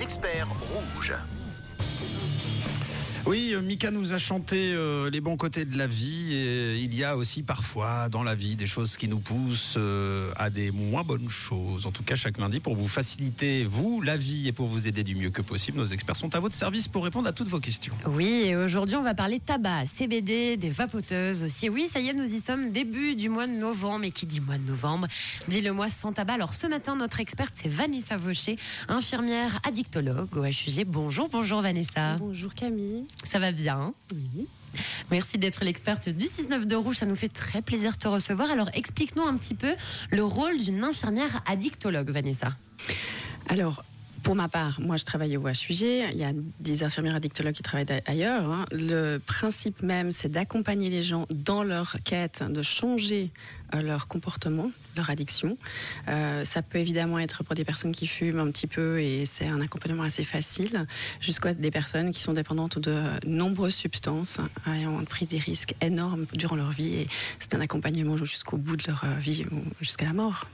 [0.00, 1.43] experts rouges.
[3.26, 6.34] Oui, euh, Mika nous a chanté euh, les bons côtés de la vie.
[6.34, 10.30] Et il y a aussi parfois dans la vie des choses qui nous poussent euh,
[10.36, 11.86] à des moins bonnes choses.
[11.86, 15.04] En tout cas, chaque lundi, pour vous faciliter, vous, la vie et pour vous aider
[15.04, 17.60] du mieux que possible, nos experts sont à votre service pour répondre à toutes vos
[17.60, 17.94] questions.
[18.06, 21.70] Oui, et aujourd'hui, on va parler tabac, CBD, des vapoteuses aussi.
[21.70, 24.04] Oui, ça y est, nous y sommes, début du mois de novembre.
[24.04, 25.08] Et qui dit mois de novembre
[25.48, 26.34] dit le mois sans tabac.
[26.34, 30.84] Alors ce matin, notre experte, c'est Vanessa Vaucher, infirmière addictologue au HUG.
[30.86, 32.16] Bonjour, bonjour Vanessa.
[32.16, 33.04] Bonjour Camille.
[33.22, 33.94] Ça va bien
[35.10, 36.96] Merci d'être l'experte du 6-9 de Rouge.
[36.96, 38.50] Ça nous fait très plaisir de te recevoir.
[38.50, 39.74] Alors, explique-nous un petit peu
[40.10, 42.56] le rôle d'une infirmière addictologue, Vanessa.
[43.48, 43.84] Alors,
[44.24, 47.62] pour ma part, moi je travaille au HUG, il y a des infirmières addictologues qui
[47.62, 48.50] travaillent ailleurs.
[48.50, 48.64] hein.
[48.72, 53.30] Le principe même, c'est d'accompagner les gens dans leur quête, de changer
[53.74, 55.58] euh, leur comportement, leur addiction.
[56.08, 59.46] Euh, ça peut évidemment être pour des personnes qui fument un petit peu et c'est
[59.46, 60.86] un accompagnement assez facile,
[61.20, 66.56] jusqu'à des personnes qui sont dépendantes de nombreuses substances ayant pris des risques énormes durant
[66.56, 70.14] leur vie et c'est un accompagnement jusqu'au bout de leur euh, vie ou jusqu'à la
[70.14, 70.46] mort.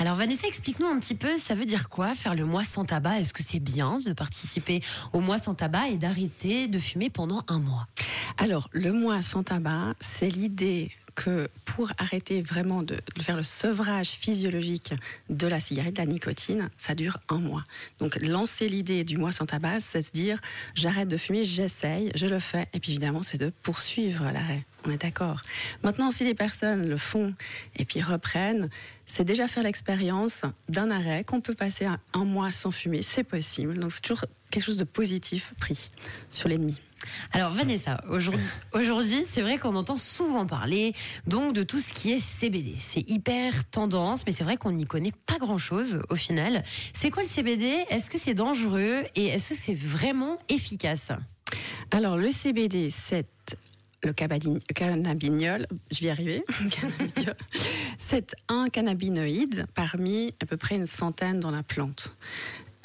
[0.00, 3.18] Alors, Vanessa, explique-nous un petit peu, ça veut dire quoi faire le mois sans tabac?
[3.18, 4.80] Est-ce que c'est bien de participer
[5.12, 7.88] au mois sans tabac et d'arrêter de fumer pendant un mois?
[8.36, 14.10] Alors, le mois sans tabac, c'est l'idée que pour arrêter vraiment de, faire le sevrage
[14.10, 14.94] physiologique
[15.28, 17.64] de la cigarette, de la nicotine, ça dure un mois.
[17.98, 20.38] Donc, lancer l'idée du mois sans tabac, c'est se dire
[20.74, 22.68] j'arrête de fumer, j'essaye, je le fais.
[22.72, 24.64] Et puis, évidemment, c'est de poursuivre l'arrêt.
[24.86, 25.42] On est d'accord.
[25.82, 27.34] Maintenant, si les personnes le font
[27.76, 28.68] et puis reprennent,
[29.06, 33.02] c'est déjà faire l'expérience d'un arrêt qu'on peut passer un mois sans fumer.
[33.02, 33.76] C'est possible.
[33.78, 35.90] Donc, c'est toujours quelque chose de positif pris
[36.30, 36.76] sur l'ennemi.
[37.32, 38.00] Alors Vanessa,
[38.72, 40.94] aujourd'hui, c'est vrai qu'on entend souvent parler
[41.26, 42.74] donc de tout ce qui est CBD.
[42.76, 46.64] C'est hyper tendance, mais c'est vrai qu'on n'y connaît pas grand-chose au final.
[46.92, 49.04] C'est quoi le CBD Est-ce que c'est dangereux?
[49.14, 51.12] Et est-ce que c'est vraiment efficace?
[51.90, 53.26] Alors, le CBD, c'est
[54.02, 56.44] le cannabidiol, je vais y arriver,
[57.98, 62.16] c'est un cannabinoïde parmi à peu près une centaine dans la plante.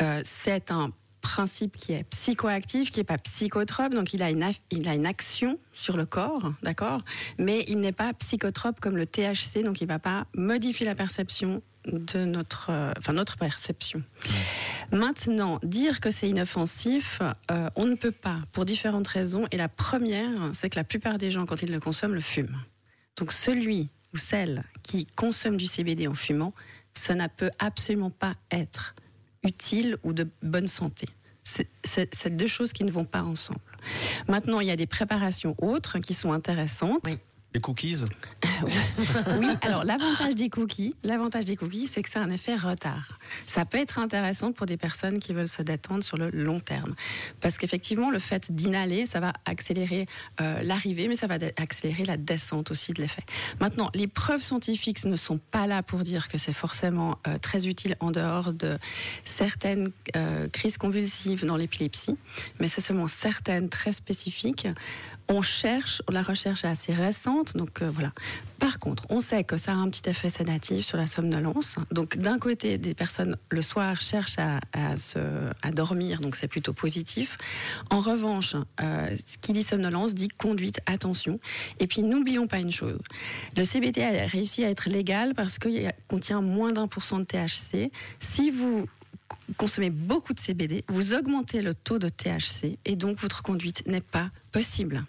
[0.02, 0.92] Euh, c'est un
[1.24, 5.08] principe qui est psychoactif, qui n'est pas psychotrope, donc il a, une, il a une
[5.08, 7.02] action sur le corps, d'accord
[7.40, 10.94] Mais il n'est pas psychotrope comme le THC, donc il ne va pas modifier la
[10.94, 14.04] perception de notre, euh, enfin notre perception.
[14.92, 17.20] Maintenant, dire que c'est inoffensif,
[17.52, 19.48] euh, on ne peut pas, pour différentes raisons.
[19.52, 22.60] Et la première, c'est que la plupart des gens, quand ils le consomment, le fument.
[23.18, 26.54] Donc celui ou celle qui consomme du CBD en fumant,
[26.94, 28.94] ça ne peut absolument pas être
[29.44, 31.08] utile ou de bonne santé.
[31.44, 31.70] C'est-
[32.30, 33.60] deux choses qui ne vont pas ensemble.
[34.30, 37.04] Maintenant, il y a des préparations autres qui sont intéressantes.
[37.54, 38.04] Les cookies
[39.40, 43.20] Oui, alors l'avantage des cookies, l'avantage des cookies, c'est que ça a un effet retard.
[43.46, 46.96] Ça peut être intéressant pour des personnes qui veulent se détendre sur le long terme,
[47.42, 50.08] parce qu'effectivement, le fait d'inhaler, ça va accélérer
[50.42, 53.24] euh, l'arrivée, mais ça va accélérer la descente aussi de l'effet.
[53.60, 57.68] Maintenant, les preuves scientifiques ne sont pas là pour dire que c'est forcément euh, très
[57.68, 58.80] utile en dehors de
[59.26, 62.18] certaines euh, crises convulsives dans l'épilepsie,
[62.60, 64.68] mais c'est seulement certaines très spécifiques.
[65.30, 68.12] On cherche, la recherche est assez récente, donc euh, voilà.
[68.60, 71.76] Par contre, on sait que ça a un petit effet sédatif sur la somnolence.
[71.92, 75.20] Donc d'un côté, des personnes le soir cherchent à, se,
[75.62, 77.38] à dormir, donc c'est plutôt positif.
[77.90, 81.40] En revanche, euh, ce qui dit somnolence dit conduite, attention.
[81.80, 83.00] Et puis n'oublions pas une chose,
[83.56, 87.26] le CBD a réussi à être légal parce qu'il contient moins d'un pour cent de
[87.26, 87.92] THC.
[88.20, 88.86] Si vous
[89.58, 94.02] consommez beaucoup de CBD, vous augmentez le taux de THC et donc votre conduite n'est
[94.02, 95.06] pas possible.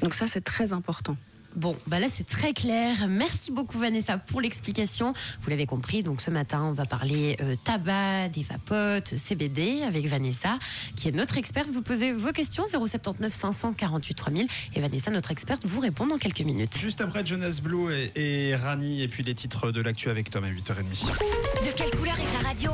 [0.00, 1.16] Donc ça, c'est très important.
[1.54, 3.08] Bon, bah là c'est très clair.
[3.08, 5.12] Merci beaucoup Vanessa pour l'explication.
[5.42, 10.06] Vous l'avez compris, donc ce matin on va parler euh, tabac, des vapotes, CBD avec
[10.06, 10.58] Vanessa,
[10.96, 11.68] qui est notre experte.
[11.68, 16.40] Vous posez vos questions 079 548 3000 et Vanessa, notre experte, vous répond dans quelques
[16.40, 16.78] minutes.
[16.78, 20.44] Juste après Jonas Blue et, et Rani, et puis les titres de l'actu avec Tom
[20.44, 20.84] à 8h30.
[21.66, 22.70] De quelle couleur est ta radio